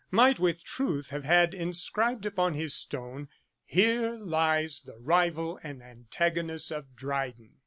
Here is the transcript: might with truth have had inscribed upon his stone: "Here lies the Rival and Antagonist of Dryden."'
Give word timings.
might 0.09 0.39
with 0.39 0.63
truth 0.63 1.11
have 1.11 1.23
had 1.23 1.53
inscribed 1.53 2.25
upon 2.25 2.55
his 2.55 2.73
stone: 2.73 3.27
"Here 3.63 4.15
lies 4.15 4.81
the 4.81 4.97
Rival 4.97 5.59
and 5.61 5.83
Antagonist 5.83 6.71
of 6.71 6.95
Dryden."' 6.95 7.59